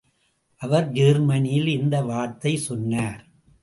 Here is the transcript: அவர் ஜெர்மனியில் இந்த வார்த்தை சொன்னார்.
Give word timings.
அவர் 0.61 0.87
ஜெர்மனியில் 0.91 1.67
இந்த 1.67 2.01
வார்த்தை 2.01 2.57
சொன்னார். 2.57 3.21